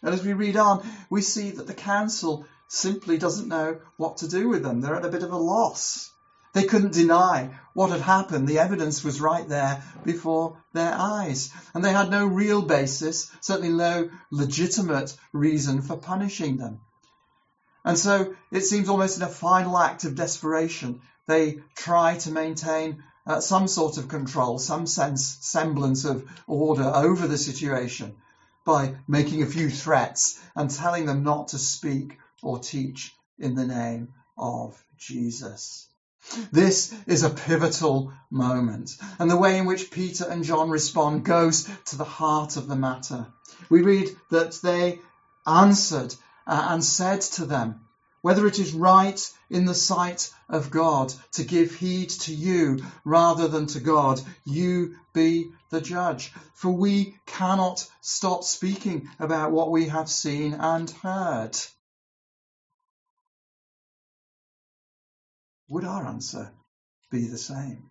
And 0.01 0.13
as 0.13 0.23
we 0.23 0.33
read 0.33 0.57
on, 0.57 0.85
we 1.09 1.21
see 1.21 1.51
that 1.51 1.67
the 1.67 1.73
council 1.73 2.45
simply 2.67 3.17
doesn't 3.17 3.47
know 3.47 3.79
what 3.97 4.17
to 4.17 4.27
do 4.27 4.49
with 4.49 4.63
them. 4.63 4.81
They're 4.81 4.95
at 4.95 5.05
a 5.05 5.09
bit 5.09 5.23
of 5.23 5.31
a 5.31 5.37
loss. 5.37 6.09
They 6.53 6.65
couldn't 6.65 6.93
deny 6.93 7.57
what 7.73 7.89
had 7.89 8.01
happened. 8.01 8.47
The 8.47 8.59
evidence 8.59 9.03
was 9.03 9.21
right 9.21 9.47
there 9.47 9.83
before 10.03 10.57
their 10.73 10.93
eyes. 10.93 11.51
And 11.73 11.83
they 11.83 11.91
had 11.91 12.11
no 12.11 12.25
real 12.25 12.61
basis, 12.61 13.31
certainly 13.41 13.73
no 13.73 14.09
legitimate 14.29 15.15
reason 15.31 15.81
for 15.81 15.97
punishing 15.97 16.57
them. 16.57 16.81
And 17.85 17.97
so 17.97 18.35
it 18.51 18.61
seems 18.61 18.89
almost 18.89 19.17
in 19.17 19.23
a 19.23 19.27
final 19.27 19.77
act 19.77 20.05
of 20.05 20.15
desperation, 20.15 21.01
they 21.27 21.59
try 21.75 22.17
to 22.19 22.31
maintain 22.31 23.03
uh, 23.25 23.39
some 23.39 23.67
sort 23.67 23.97
of 23.97 24.07
control, 24.07 24.59
some 24.59 24.85
sense, 24.85 25.37
semblance 25.41 26.05
of 26.05 26.25
order 26.47 26.83
over 26.83 27.27
the 27.27 27.37
situation 27.37 28.15
by 28.65 28.95
making 29.07 29.43
a 29.43 29.47
few 29.47 29.69
threats 29.69 30.39
and 30.55 30.69
telling 30.69 31.05
them 31.05 31.23
not 31.23 31.49
to 31.49 31.57
speak 31.57 32.17
or 32.41 32.59
teach 32.59 33.13
in 33.37 33.55
the 33.55 33.65
name 33.65 34.13
of 34.37 34.81
Jesus. 34.97 35.87
This 36.51 36.93
is 37.05 37.23
a 37.23 37.29
pivotal 37.29 38.13
moment, 38.31 38.91
and 39.19 39.29
the 39.29 39.37
way 39.37 39.57
in 39.57 39.65
which 39.65 39.91
Peter 39.91 40.23
and 40.23 40.45
John 40.45 40.69
respond 40.69 41.25
goes 41.25 41.69
to 41.87 41.97
the 41.97 42.05
heart 42.05 42.55
of 42.55 42.67
the 42.67 42.77
matter. 42.77 43.27
We 43.69 43.81
read 43.81 44.09
that 44.31 44.53
they 44.63 44.99
answered 45.45 46.15
uh, 46.47 46.67
and 46.69 46.83
said 46.83 47.21
to 47.21 47.45
them, 47.45 47.81
whether 48.21 48.47
it 48.47 48.57
is 48.57 48.73
right 48.73 49.19
in 49.49 49.65
the 49.65 49.75
sight 49.75 50.31
of 50.47 50.71
God 50.71 51.13
to 51.33 51.43
give 51.43 51.75
heed 51.75 52.09
to 52.09 52.33
you 52.33 52.79
rather 53.03 53.49
than 53.49 53.67
to 53.67 53.81
God, 53.81 54.21
you 54.45 54.95
be 55.13 55.51
the 55.71 55.81
judge. 55.81 56.33
For 56.53 56.71
we 56.71 57.17
cannot 57.25 57.85
stop 57.99 58.45
speaking 58.45 59.09
about 59.19 59.51
what 59.51 59.71
we 59.71 59.87
have 59.87 60.09
seen 60.09 60.53
and 60.53 60.89
heard. 60.89 61.57
Would 65.67 65.83
our 65.83 66.05
answer 66.07 66.53
be 67.11 67.27
the 67.27 67.37
same? 67.37 67.89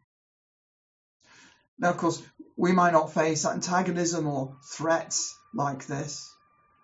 Now, 1.78 1.90
of 1.90 1.98
course, 1.98 2.22
we 2.56 2.72
might 2.72 2.92
not 2.92 3.12
face 3.12 3.44
antagonism 3.44 4.26
or 4.26 4.56
threats 4.64 5.36
like 5.52 5.86
this. 5.86 6.32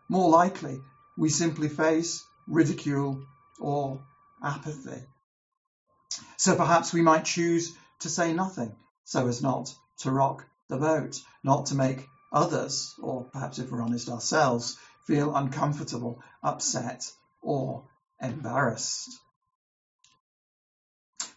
More 0.09 0.29
likely, 0.29 0.81
we 1.19 1.29
simply 1.29 1.69
face 1.69 2.25
ridicule 2.47 3.21
or 3.59 4.01
apathy. 4.43 5.03
So 6.37 6.55
perhaps 6.55 6.93
we 6.93 7.03
might 7.03 7.25
choose 7.25 7.77
to 8.01 8.09
say 8.09 8.33
nothing 8.33 8.77
so 9.03 9.27
as 9.27 9.43
not 9.43 9.75
to 9.99 10.13
rock 10.13 10.47
the 10.69 10.77
boat, 10.77 11.21
not 11.43 11.67
to 11.67 11.75
make 11.75 12.07
others, 12.33 12.95
or 13.03 13.25
perhaps 13.25 13.59
if 13.59 13.71
we're 13.71 13.83
honest 13.83 14.09
ourselves, 14.09 14.79
feel 15.09 15.35
uncomfortable, 15.35 16.23
upset, 16.41 17.11
or 17.43 17.83
embarrassed. 18.23 19.19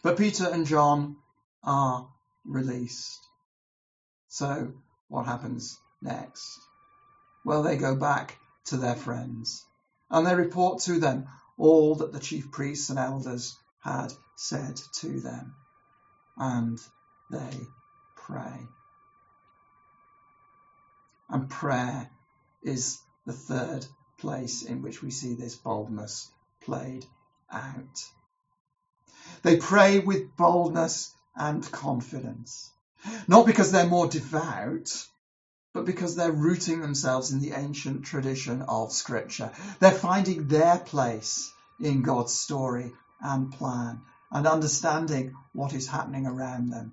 But 0.04 0.16
Peter 0.16 0.48
and 0.48 0.64
John 0.64 1.16
are 1.64 2.08
released. 2.44 3.18
So 4.28 4.74
what 5.08 5.26
happens 5.26 5.76
next? 6.00 6.60
Well, 7.44 7.64
they 7.64 7.76
go 7.76 7.96
back 7.96 8.38
to 8.66 8.76
their 8.76 8.96
friends 8.96 9.66
and 10.12 10.26
they 10.26 10.34
report 10.34 10.80
to 10.82 11.00
them 11.00 11.26
all 11.56 11.96
that 11.96 12.12
the 12.12 12.20
chief 12.20 12.50
priests 12.50 12.90
and 12.90 12.98
elders 12.98 13.58
had 13.80 14.12
said 14.36 14.76
to 14.92 15.20
them. 15.20 15.54
And 16.36 16.78
they 17.30 17.66
pray. 18.14 18.68
And 21.28 21.48
prayer 21.48 22.10
is 22.62 23.00
the 23.26 23.32
third 23.32 23.86
place 24.18 24.62
in 24.62 24.82
which 24.82 25.02
we 25.02 25.10
see 25.10 25.34
this 25.34 25.54
boldness 25.54 26.30
played 26.60 27.06
out. 27.50 28.04
They 29.42 29.56
pray 29.56 29.98
with 29.98 30.36
boldness 30.36 31.14
and 31.34 31.68
confidence, 31.72 32.70
not 33.26 33.46
because 33.46 33.72
they're 33.72 33.86
more 33.86 34.08
devout, 34.08 35.06
but 35.72 35.86
because 35.86 36.16
they're 36.16 36.32
rooting 36.32 36.80
themselves 36.80 37.30
in 37.30 37.40
the 37.40 37.52
ancient 37.52 38.04
tradition 38.04 38.62
of 38.62 38.92
Scripture. 38.92 39.50
They're 39.80 39.90
finding 39.90 40.48
their 40.48 40.78
place 40.78 41.52
in 41.80 42.02
God's 42.02 42.34
story 42.34 42.92
and 43.20 43.52
plan 43.52 44.02
and 44.30 44.46
understanding 44.46 45.34
what 45.52 45.72
is 45.72 45.86
happening 45.86 46.26
around 46.26 46.70
them. 46.70 46.92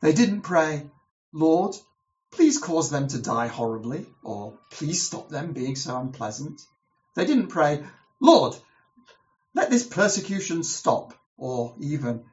They 0.00 0.12
didn't 0.12 0.42
pray, 0.42 0.90
Lord, 1.32 1.76
please 2.32 2.58
cause 2.58 2.90
them 2.90 3.08
to 3.08 3.20
die 3.20 3.46
horribly, 3.46 4.06
or 4.22 4.58
please 4.70 5.06
stop 5.06 5.28
them 5.28 5.52
being 5.52 5.76
so 5.76 5.96
unpleasant. 5.96 6.60
They 7.14 7.24
didn't 7.24 7.48
pray, 7.48 7.84
Lord, 8.20 8.56
let 9.54 9.70
this 9.70 9.86
persecution 9.86 10.64
stop, 10.64 11.14
or 11.36 11.74
even, 11.80 12.24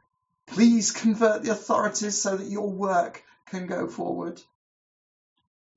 please 0.47 0.91
convert 0.91 1.43
the 1.43 1.51
authorities 1.51 2.21
so 2.21 2.37
that 2.37 2.47
your 2.47 2.71
work 2.71 3.23
can 3.49 3.67
go 3.67 3.87
forward? 3.87 4.41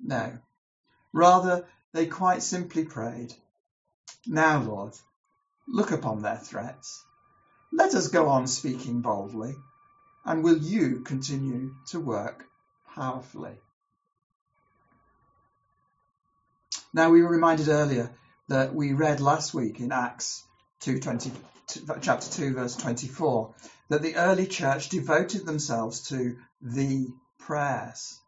No. 0.00 0.38
Rather, 1.12 1.66
they 1.92 2.06
quite 2.06 2.42
simply 2.42 2.84
prayed, 2.84 3.34
Now, 4.26 4.62
Lord, 4.62 4.94
look 5.66 5.90
upon 5.90 6.22
their 6.22 6.38
threats. 6.38 7.04
Let 7.72 7.94
us 7.94 8.08
go 8.08 8.28
on 8.28 8.46
speaking 8.46 9.00
boldly, 9.00 9.54
and 10.24 10.44
will 10.44 10.58
you 10.58 11.00
continue 11.00 11.74
to 11.88 12.00
work 12.00 12.46
powerfully? 12.94 13.58
Now, 16.94 17.10
we 17.10 17.22
were 17.22 17.30
reminded 17.30 17.68
earlier 17.68 18.14
that 18.48 18.74
we 18.74 18.92
read 18.92 19.20
last 19.20 19.54
week 19.54 19.80
in 19.80 19.92
Acts 19.92 20.44
2:20, 20.80 21.32
chapter 22.02 22.30
2, 22.30 22.54
verse 22.54 22.76
24, 22.76 23.54
that 23.88 24.02
the 24.02 24.16
early 24.16 24.46
church 24.46 24.90
devoted 24.90 25.46
themselves 25.46 26.08
to 26.08 26.38
the 26.60 27.08
prayers. 27.46 28.18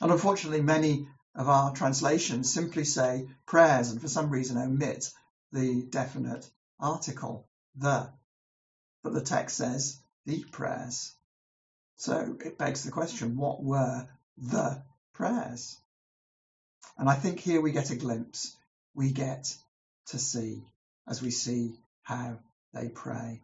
And 0.00 0.10
unfortunately, 0.10 0.62
many 0.62 1.08
of 1.34 1.48
our 1.48 1.72
translations 1.74 2.52
simply 2.52 2.84
say 2.84 3.28
prayers 3.46 3.90
and 3.90 4.00
for 4.00 4.08
some 4.08 4.30
reason 4.30 4.58
omit 4.58 5.10
the 5.52 5.82
definite 5.82 6.48
article, 6.80 7.48
the. 7.76 8.10
But 9.02 9.14
the 9.14 9.22
text 9.22 9.56
says 9.56 10.00
the 10.26 10.44
prayers. 10.52 11.14
So 11.96 12.36
it 12.44 12.58
begs 12.58 12.84
the 12.84 12.90
question 12.90 13.36
what 13.36 13.62
were 13.62 14.08
the 14.36 14.82
prayers? 15.14 15.76
And 16.96 17.08
I 17.08 17.14
think 17.14 17.40
here 17.40 17.60
we 17.60 17.72
get 17.72 17.90
a 17.90 17.96
glimpse. 17.96 18.56
We 18.94 19.12
get 19.12 19.56
to 20.08 20.18
see 20.18 20.64
as 21.06 21.22
we 21.22 21.30
see 21.30 21.74
how 22.02 22.38
they 22.74 22.88
pray. 22.88 23.42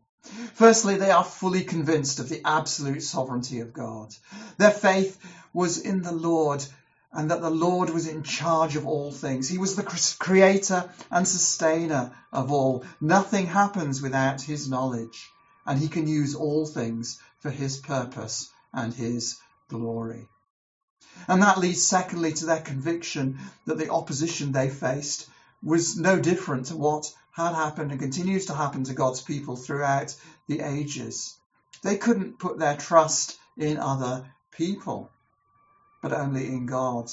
Firstly, 0.54 0.96
they 0.96 1.10
are 1.10 1.24
fully 1.24 1.64
convinced 1.64 2.18
of 2.18 2.28
the 2.28 2.42
absolute 2.44 3.02
sovereignty 3.02 3.60
of 3.60 3.72
God. 3.72 4.14
Their 4.56 4.70
faith 4.70 5.18
was 5.52 5.78
in 5.78 6.02
the 6.02 6.12
Lord 6.12 6.64
and 7.12 7.30
that 7.30 7.40
the 7.40 7.50
Lord 7.50 7.90
was 7.90 8.08
in 8.08 8.24
charge 8.24 8.74
of 8.74 8.86
all 8.86 9.12
things. 9.12 9.48
He 9.48 9.58
was 9.58 9.76
the 9.76 10.16
creator 10.18 10.90
and 11.10 11.26
sustainer 11.28 12.12
of 12.32 12.50
all. 12.50 12.84
Nothing 13.00 13.46
happens 13.46 14.02
without 14.02 14.40
his 14.40 14.68
knowledge, 14.68 15.30
and 15.64 15.78
he 15.78 15.88
can 15.88 16.08
use 16.08 16.34
all 16.34 16.66
things 16.66 17.20
for 17.38 17.50
his 17.50 17.76
purpose 17.76 18.50
and 18.72 18.92
his 18.92 19.36
glory. 19.68 20.28
And 21.28 21.42
that 21.42 21.58
leads, 21.58 21.86
secondly, 21.86 22.32
to 22.32 22.46
their 22.46 22.60
conviction 22.60 23.38
that 23.66 23.78
the 23.78 23.90
opposition 23.90 24.50
they 24.50 24.68
faced 24.68 25.28
was 25.62 25.96
no 25.96 26.18
different 26.18 26.66
to 26.66 26.76
what 26.76 27.12
had 27.34 27.54
happened 27.54 27.90
and 27.90 28.00
continues 28.00 28.46
to 28.46 28.54
happen 28.54 28.84
to 28.84 28.94
God's 28.94 29.20
people 29.20 29.56
throughout 29.56 30.14
the 30.46 30.60
ages. 30.60 31.36
They 31.82 31.96
couldn't 31.96 32.38
put 32.38 32.58
their 32.58 32.76
trust 32.76 33.36
in 33.56 33.78
other 33.78 34.24
people, 34.52 35.10
but 36.00 36.12
only 36.12 36.46
in 36.46 36.66
God. 36.66 37.10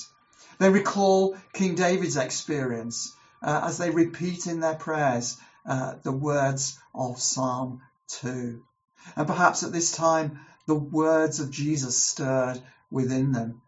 They 0.60 0.70
recall 0.70 1.36
King 1.54 1.74
David's 1.74 2.18
experience 2.18 3.16
uh, 3.42 3.62
as 3.66 3.80
they 3.80 3.90
repeat 3.90 4.46
in 4.46 4.60
their 4.60 4.76
prayers 4.76 5.38
uh, 5.66 5.96
the 6.04 6.12
words 6.12 6.78
of 6.94 7.20
Psalm 7.20 7.82
2. 8.10 8.62
And 9.16 9.28
perhaps 9.28 9.64
at 9.64 9.72
this 9.72 9.92
time, 9.92 10.40
the 10.68 10.76
words 10.76 11.40
of 11.40 11.50
Jesus 11.50 12.04
stirred 12.04 12.62
within 12.92 13.32
them 13.32 13.62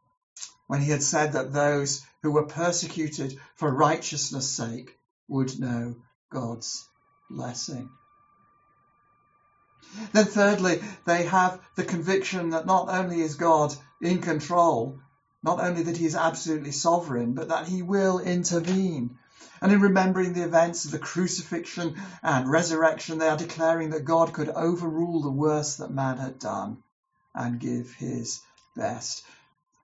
when 0.68 0.82
he 0.82 0.92
had 0.92 1.04
said 1.04 1.34
that 1.34 1.52
those 1.52 2.06
who 2.22 2.32
were 2.32 2.46
persecuted 2.46 3.40
for 3.56 3.74
righteousness' 3.74 4.50
sake 4.50 4.98
would 5.28 5.60
know 5.60 5.96
God's 6.34 6.88
blessing. 7.30 7.90
Then, 10.12 10.26
thirdly, 10.26 10.82
they 11.06 11.26
have 11.26 11.62
the 11.76 11.84
conviction 11.84 12.50
that 12.50 12.66
not 12.66 12.90
only 12.90 13.22
is 13.22 13.36
God 13.36 13.76
in 14.02 14.22
control, 14.22 15.00
not 15.44 15.60
only 15.60 15.84
that 15.84 15.98
he 15.98 16.06
is 16.06 16.16
absolutely 16.16 16.72
sovereign, 16.72 17.34
but 17.34 17.50
that 17.50 17.68
he 17.68 17.82
will 17.82 18.20
intervene. 18.20 19.20
And 19.62 19.72
in 19.72 19.82
remembering 19.82 20.34
the 20.34 20.44
events 20.44 20.86
of 20.86 20.92
the 20.92 21.00
crucifixion 21.00 22.02
and 22.22 22.50
resurrection, 22.50 23.18
they 23.18 23.30
are 23.30 23.38
declaring 23.38 23.92
that 23.92 24.06
God 24.06 24.34
could 24.34 24.50
overrule 24.50 25.22
the 25.22 25.30
worst 25.30 25.78
that 25.78 25.92
man 25.92 26.18
had 26.18 26.40
done 26.40 26.82
and 27.36 27.60
give 27.60 27.94
his 27.94 28.42
best. 28.76 29.24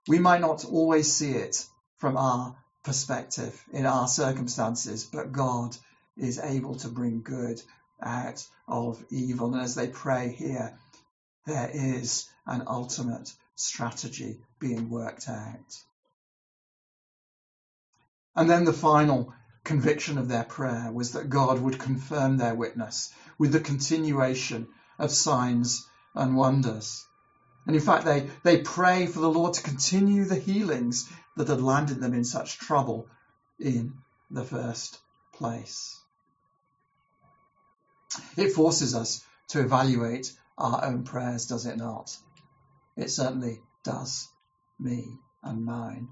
We 0.08 0.18
might 0.18 0.40
not 0.40 0.64
always 0.64 1.12
see 1.12 1.32
it 1.32 1.66
from 1.98 2.16
our 2.16 2.56
perspective 2.82 3.62
in 3.72 3.86
our 3.86 4.08
circumstances, 4.08 5.04
but 5.04 5.32
God 5.32 5.76
is 6.20 6.38
able 6.38 6.76
to 6.76 6.88
bring 6.88 7.22
good 7.22 7.60
out 8.02 8.46
of 8.68 9.02
evil. 9.10 9.52
And 9.52 9.62
as 9.62 9.74
they 9.74 9.88
pray 9.88 10.32
here, 10.32 10.78
there 11.46 11.70
is 11.72 12.28
an 12.46 12.64
ultimate 12.66 13.32
strategy 13.54 14.40
being 14.58 14.90
worked 14.90 15.28
out. 15.28 15.76
And 18.36 18.48
then 18.48 18.64
the 18.64 18.72
final 18.72 19.34
conviction 19.64 20.18
of 20.18 20.28
their 20.28 20.44
prayer 20.44 20.90
was 20.92 21.12
that 21.12 21.28
God 21.28 21.60
would 21.60 21.78
confirm 21.78 22.36
their 22.36 22.54
witness 22.54 23.12
with 23.38 23.52
the 23.52 23.60
continuation 23.60 24.68
of 24.98 25.10
signs 25.10 25.86
and 26.14 26.36
wonders. 26.36 27.06
And 27.66 27.76
in 27.76 27.82
fact, 27.82 28.04
they, 28.04 28.28
they 28.42 28.62
pray 28.62 29.06
for 29.06 29.20
the 29.20 29.30
Lord 29.30 29.54
to 29.54 29.62
continue 29.62 30.24
the 30.24 30.38
healings 30.38 31.08
that 31.36 31.48
had 31.48 31.60
landed 31.60 32.00
them 32.00 32.14
in 32.14 32.24
such 32.24 32.58
trouble 32.58 33.08
in 33.58 33.98
the 34.30 34.44
first 34.44 34.98
place. 35.32 35.99
It 38.36 38.52
forces 38.52 38.94
us 38.94 39.24
to 39.48 39.60
evaluate 39.60 40.32
our 40.58 40.84
own 40.84 41.04
prayers, 41.04 41.46
does 41.46 41.66
it 41.66 41.76
not? 41.76 42.16
It 42.96 43.10
certainly 43.10 43.62
does 43.84 44.28
me 44.78 45.18
and 45.42 45.64
mine. 45.64 46.08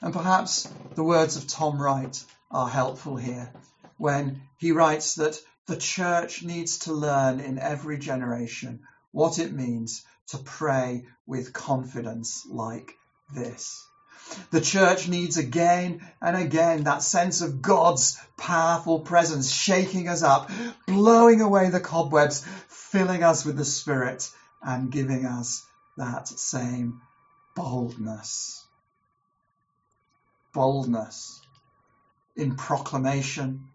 And 0.00 0.12
perhaps 0.12 0.68
the 0.94 1.04
words 1.04 1.36
of 1.36 1.46
Tom 1.46 1.80
Wright 1.80 2.24
are 2.50 2.68
helpful 2.68 3.16
here 3.16 3.52
when 3.96 4.42
he 4.58 4.72
writes 4.72 5.16
that 5.16 5.40
the 5.66 5.76
church 5.76 6.42
needs 6.42 6.78
to 6.80 6.92
learn 6.92 7.40
in 7.40 7.58
every 7.58 7.98
generation 7.98 8.80
what 9.12 9.38
it 9.38 9.52
means 9.52 10.04
to 10.28 10.38
pray 10.38 11.06
with 11.26 11.52
confidence 11.52 12.46
like 12.48 12.94
this. 13.32 13.86
The 14.50 14.60
church 14.60 15.08
needs 15.08 15.36
again 15.36 16.08
and 16.20 16.36
again 16.36 16.84
that 16.84 17.02
sense 17.02 17.40
of 17.40 17.62
God's 17.62 18.18
powerful 18.36 19.00
presence 19.00 19.52
shaking 19.52 20.08
us 20.08 20.22
up, 20.22 20.50
blowing 20.86 21.40
away 21.40 21.68
the 21.70 21.80
cobwebs, 21.80 22.44
filling 22.68 23.22
us 23.22 23.44
with 23.44 23.56
the 23.56 23.64
Spirit, 23.64 24.30
and 24.62 24.90
giving 24.90 25.24
us 25.24 25.64
that 25.96 26.28
same 26.28 27.00
boldness. 27.54 28.64
Boldness 30.52 31.40
in 32.36 32.56
proclamation 32.56 33.68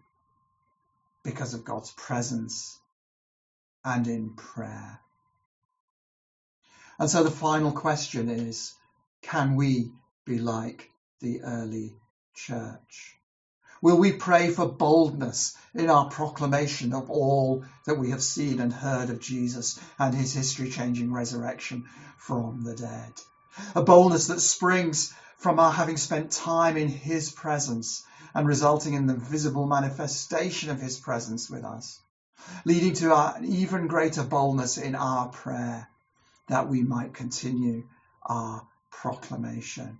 because 1.22 1.54
of 1.54 1.64
God's 1.64 1.90
presence 1.92 2.78
and 3.84 4.06
in 4.06 4.30
prayer. 4.30 5.00
And 6.98 7.10
so 7.10 7.22
the 7.22 7.30
final 7.30 7.72
question 7.72 8.28
is 8.28 8.74
can 9.22 9.56
we 9.56 9.92
be 10.26 10.38
like 10.38 10.90
the 11.20 11.40
early 11.42 11.96
church? 12.34 13.16
Will 13.80 13.98
we 13.98 14.12
pray 14.12 14.50
for 14.50 14.66
boldness 14.66 15.56
in 15.74 15.88
our 15.88 16.08
proclamation 16.08 16.92
of 16.92 17.10
all 17.10 17.64
that 17.86 17.98
we 17.98 18.10
have 18.10 18.22
seen 18.22 18.60
and 18.60 18.72
heard 18.72 19.10
of 19.10 19.20
Jesus 19.20 19.78
and 19.98 20.14
his 20.14 20.32
history 20.32 20.68
changing 20.68 21.12
resurrection 21.12 21.84
from 22.18 22.62
the 22.62 22.74
dead? 22.74 23.12
A 23.74 23.82
boldness 23.82 24.26
that 24.26 24.40
springs 24.40 25.14
from 25.38 25.60
our 25.60 25.70
having 25.70 25.96
spent 25.96 26.32
time 26.32 26.76
in 26.76 26.88
his 26.88 27.30
presence 27.30 28.04
and 28.34 28.46
resulting 28.46 28.94
in 28.94 29.06
the 29.06 29.14
visible 29.14 29.66
manifestation 29.66 30.70
of 30.70 30.80
his 30.80 30.98
presence 30.98 31.48
with 31.48 31.64
us, 31.64 32.00
leading 32.64 32.94
to 32.94 33.14
an 33.14 33.44
even 33.44 33.86
greater 33.86 34.24
boldness 34.24 34.78
in 34.78 34.94
our 34.94 35.28
prayer 35.28 35.88
that 36.48 36.68
we 36.68 36.82
might 36.82 37.14
continue 37.14 37.84
our 38.24 38.66
proclamation. 38.90 39.98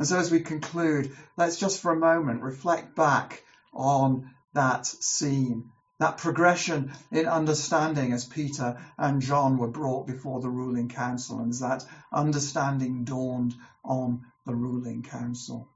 And 0.00 0.08
so, 0.08 0.16
as 0.16 0.30
we 0.30 0.40
conclude, 0.40 1.14
let's 1.36 1.58
just 1.58 1.82
for 1.82 1.92
a 1.92 1.94
moment 1.94 2.40
reflect 2.40 2.96
back 2.96 3.44
on 3.74 4.30
that 4.54 4.86
scene, 4.86 5.72
that 5.98 6.16
progression 6.16 6.92
in 7.10 7.26
understanding 7.26 8.14
as 8.14 8.24
Peter 8.24 8.78
and 8.96 9.20
John 9.20 9.58
were 9.58 9.68
brought 9.68 10.06
before 10.06 10.40
the 10.40 10.48
ruling 10.48 10.88
council, 10.88 11.40
and 11.40 11.50
as 11.50 11.60
that 11.60 11.84
understanding 12.10 13.04
dawned 13.04 13.54
on 13.84 14.24
the 14.46 14.54
ruling 14.54 15.02
council. 15.02 15.68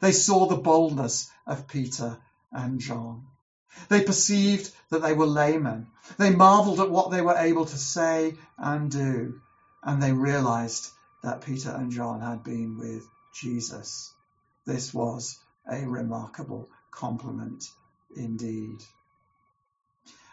They 0.00 0.12
saw 0.12 0.46
the 0.46 0.56
boldness 0.56 1.30
of 1.46 1.66
Peter 1.66 2.18
and 2.52 2.80
John. 2.80 3.28
They 3.88 4.04
perceived 4.04 4.70
that 4.90 5.00
they 5.00 5.14
were 5.14 5.24
laymen. 5.24 5.86
They 6.18 6.36
marveled 6.36 6.80
at 6.80 6.90
what 6.90 7.12
they 7.12 7.22
were 7.22 7.38
able 7.38 7.64
to 7.64 7.78
say 7.78 8.36
and 8.58 8.90
do, 8.90 9.40
and 9.82 10.02
they 10.02 10.12
realized 10.12 10.90
that 11.22 11.40
Peter 11.40 11.70
and 11.70 11.90
John 11.90 12.20
had 12.20 12.44
been 12.44 12.76
with 12.76 13.08
Jesus. 13.32 14.12
This 14.66 14.92
was 14.92 15.38
a 15.70 15.86
remarkable 15.86 16.68
compliment 16.90 17.64
indeed. 18.16 18.82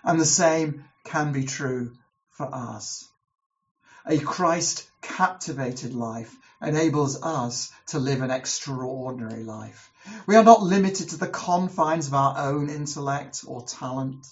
And 0.04 0.20
the 0.20 0.26
same 0.26 0.86
can 1.04 1.32
be 1.32 1.46
true 1.46 1.94
for 2.32 2.54
us. 2.54 3.08
A 4.06 4.20
Christ 4.20 4.88
captivated 5.02 5.94
life 5.94 6.36
enables 6.62 7.22
us 7.22 7.72
to 7.88 8.00
live 8.00 8.22
an 8.22 8.32
extraordinary 8.32 9.44
life. 9.44 9.92
We 10.26 10.36
are 10.36 10.44
not 10.44 10.64
limited 10.64 11.10
to 11.10 11.18
the 11.18 11.28
confines 11.28 12.08
of 12.08 12.14
our 12.14 12.38
own 12.38 12.70
intellect 12.70 13.44
or 13.46 13.64
talent. 13.66 14.26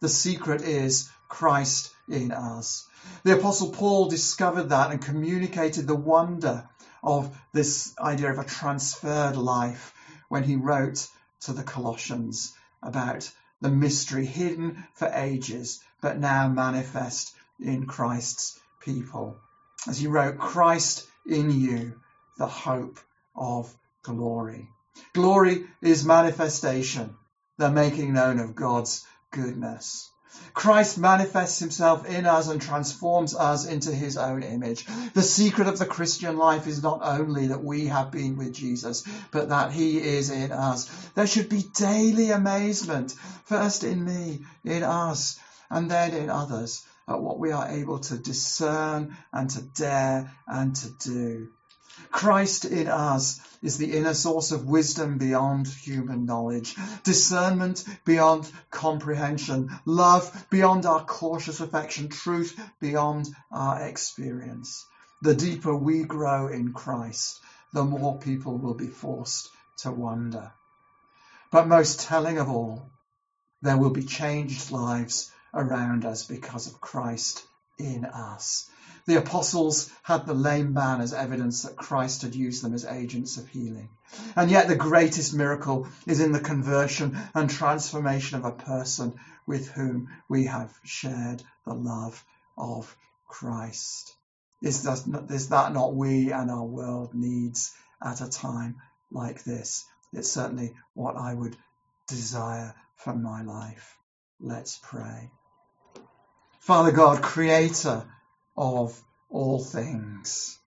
The 0.00 0.08
secret 0.08 0.62
is 0.62 1.10
Christ 1.28 1.92
in 2.08 2.32
us. 2.32 2.86
The 3.22 3.38
Apostle 3.38 3.70
Paul 3.70 4.08
discovered 4.08 4.70
that 4.70 4.90
and 4.90 5.02
communicated 5.02 5.86
the 5.86 5.94
wonder 5.94 6.68
of 7.02 7.36
this 7.52 7.94
idea 7.98 8.30
of 8.30 8.38
a 8.38 8.44
transferred 8.44 9.36
life 9.36 9.94
when 10.28 10.44
he 10.44 10.56
wrote 10.56 11.08
to 11.40 11.52
the 11.52 11.62
Colossians 11.62 12.52
about 12.82 13.30
the 13.60 13.70
mystery 13.70 14.26
hidden 14.26 14.84
for 14.94 15.10
ages, 15.12 15.82
but 16.00 16.18
now 16.18 16.48
manifest 16.48 17.34
in 17.58 17.86
Christ's 17.86 18.58
people. 18.80 19.36
As 19.86 19.98
he 19.98 20.06
wrote, 20.06 20.38
Christ 20.38 21.06
in 21.26 21.50
you, 21.50 22.00
the 22.38 22.46
hope 22.46 22.98
of 23.34 23.74
glory. 24.02 24.68
Glory 25.12 25.66
is 25.82 26.04
manifestation, 26.04 27.16
the 27.58 27.70
making 27.70 28.12
known 28.12 28.38
of 28.38 28.54
God's 28.54 29.04
goodness. 29.30 30.10
Christ 30.54 30.98
manifests 30.98 31.58
himself 31.58 32.06
in 32.06 32.26
us 32.26 32.48
and 32.48 32.60
transforms 32.60 33.34
us 33.34 33.66
into 33.66 33.92
his 33.92 34.16
own 34.16 34.42
image. 34.42 34.86
The 35.14 35.22
secret 35.22 35.68
of 35.68 35.78
the 35.78 35.86
Christian 35.86 36.36
life 36.36 36.66
is 36.66 36.82
not 36.82 37.00
only 37.02 37.48
that 37.48 37.64
we 37.64 37.86
have 37.86 38.10
been 38.10 38.36
with 38.36 38.52
Jesus, 38.52 39.04
but 39.30 39.48
that 39.48 39.72
he 39.72 39.98
is 39.98 40.30
in 40.30 40.52
us. 40.52 40.86
There 41.14 41.26
should 41.26 41.48
be 41.48 41.64
daily 41.74 42.30
amazement, 42.30 43.12
first 43.44 43.84
in 43.84 44.04
me, 44.04 44.44
in 44.64 44.82
us, 44.82 45.38
and 45.70 45.90
then 45.90 46.12
in 46.14 46.30
others, 46.30 46.84
at 47.08 47.20
what 47.20 47.38
we 47.38 47.52
are 47.52 47.68
able 47.68 47.98
to 47.98 48.18
discern 48.18 49.16
and 49.32 49.50
to 49.50 49.62
dare 49.62 50.32
and 50.46 50.74
to 50.76 50.90
do. 50.90 51.48
Christ 52.10 52.64
in 52.64 52.88
us 52.88 53.40
is 53.62 53.78
the 53.78 53.96
inner 53.96 54.14
source 54.14 54.52
of 54.52 54.66
wisdom 54.66 55.18
beyond 55.18 55.66
human 55.66 56.24
knowledge, 56.24 56.76
discernment 57.02 57.84
beyond 58.04 58.50
comprehension, 58.70 59.70
love 59.84 60.46
beyond 60.50 60.86
our 60.86 61.04
cautious 61.04 61.60
affection, 61.60 62.08
truth 62.08 62.58
beyond 62.80 63.28
our 63.50 63.80
experience. 63.82 64.86
The 65.22 65.34
deeper 65.34 65.74
we 65.74 66.04
grow 66.04 66.48
in 66.48 66.72
Christ, 66.72 67.40
the 67.72 67.84
more 67.84 68.18
people 68.18 68.56
will 68.56 68.74
be 68.74 68.88
forced 68.88 69.50
to 69.78 69.90
wonder. 69.90 70.52
But 71.50 71.68
most 71.68 72.00
telling 72.00 72.38
of 72.38 72.48
all, 72.48 72.90
there 73.62 73.76
will 73.76 73.90
be 73.90 74.04
changed 74.04 74.70
lives 74.70 75.30
around 75.52 76.04
us 76.04 76.24
because 76.24 76.66
of 76.66 76.80
Christ 76.80 77.44
in 77.78 78.04
us. 78.04 78.70
The 79.10 79.16
apostles 79.16 79.90
had 80.04 80.24
the 80.24 80.34
lame 80.34 80.72
man 80.72 81.00
as 81.00 81.12
evidence 81.12 81.62
that 81.62 81.74
Christ 81.74 82.22
had 82.22 82.36
used 82.36 82.62
them 82.62 82.74
as 82.74 82.84
agents 82.84 83.38
of 83.38 83.48
healing. 83.48 83.88
And 84.36 84.48
yet 84.48 84.68
the 84.68 84.76
greatest 84.76 85.34
miracle 85.34 85.88
is 86.06 86.20
in 86.20 86.30
the 86.30 86.38
conversion 86.38 87.18
and 87.34 87.50
transformation 87.50 88.38
of 88.38 88.44
a 88.44 88.52
person 88.52 89.18
with 89.48 89.66
whom 89.66 90.10
we 90.28 90.44
have 90.44 90.72
shared 90.84 91.42
the 91.66 91.74
love 91.74 92.24
of 92.56 92.96
Christ. 93.26 94.14
Is 94.62 94.84
that, 94.84 95.26
is 95.28 95.48
that 95.48 95.72
not 95.72 95.92
we 95.92 96.30
and 96.30 96.48
our 96.48 96.64
world 96.64 97.12
needs 97.12 97.74
at 98.00 98.20
a 98.20 98.30
time 98.30 98.76
like 99.10 99.42
this? 99.42 99.86
It's 100.12 100.30
certainly 100.30 100.76
what 100.94 101.16
I 101.16 101.34
would 101.34 101.56
desire 102.06 102.76
for 102.94 103.12
my 103.12 103.42
life. 103.42 103.96
Let's 104.38 104.78
pray. 104.80 105.32
Father 106.60 106.92
God, 106.92 107.22
creator 107.22 108.06
of 108.60 109.02
all 109.30 109.58
things, 109.58 110.58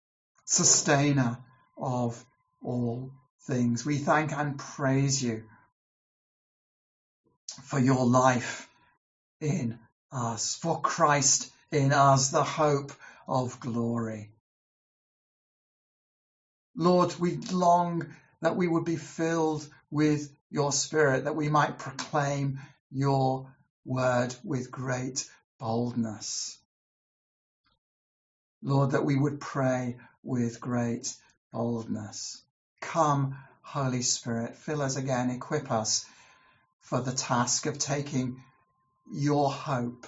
sustainer 0.46 1.38
of 1.78 2.26
all 2.64 3.12
things. 3.44 3.86
We 3.86 4.00
thank 4.00 4.32
and 4.32 4.58
praise 4.58 5.22
you 5.22 5.44
for 7.66 7.78
your 7.78 8.04
life 8.04 8.68
in 9.40 9.78
us, 10.12 10.56
for 10.56 10.82
Christ 10.82 11.52
in 11.72 11.94
us, 11.94 12.30
the 12.30 12.44
hope 12.44 12.92
of 13.28 13.60
glory. 13.60 14.32
Lord, 16.76 17.14
we 17.20 17.38
long 17.52 18.08
that 18.42 18.56
we 18.56 18.68
would 18.68 18.86
be 18.86 18.96
filled 18.96 19.68
with 19.92 20.36
your 20.50 20.72
spirit, 20.72 21.26
that 21.26 21.36
we 21.36 21.48
might 21.48 21.78
proclaim 21.78 22.60
your 22.90 23.54
word 23.86 24.34
with 24.44 24.72
great 24.72 25.30
boldness. 25.60 26.58
Lord, 28.66 28.92
that 28.92 29.04
we 29.04 29.18
would 29.18 29.42
pray 29.42 29.98
with 30.24 30.62
great 30.62 31.14
boldness. 31.52 32.42
Come, 32.80 33.38
Holy 33.62 34.02
Spirit, 34.02 34.56
fill 34.56 34.82
us 34.82 34.96
again, 34.96 35.30
equip 35.30 35.70
us 35.70 36.06
for 36.80 37.02
the 37.02 37.12
task 37.12 37.66
of 37.66 37.78
taking 37.78 38.42
your 39.12 39.52
hope 39.52 40.08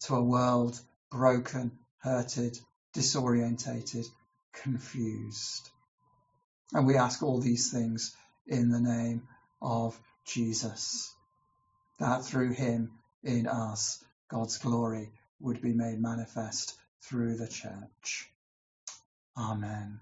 to 0.00 0.14
a 0.14 0.22
world 0.22 0.80
broken, 1.10 1.72
hurted, 1.98 2.58
disorientated, 2.94 4.06
confused. 4.54 5.68
And 6.72 6.86
we 6.86 6.96
ask 6.96 7.22
all 7.22 7.40
these 7.40 7.70
things 7.70 8.16
in 8.46 8.70
the 8.70 8.80
name 8.80 9.28
of 9.60 9.98
Jesus, 10.24 11.12
that 11.98 12.24
through 12.24 12.52
him 12.52 12.92
in 13.22 13.46
us, 13.46 14.02
God's 14.28 14.56
glory 14.56 15.10
would 15.38 15.60
be 15.60 15.74
made 15.74 16.00
manifest 16.00 16.79
through 17.02 17.36
the 17.36 17.48
church. 17.48 18.30
Amen. 19.36 20.00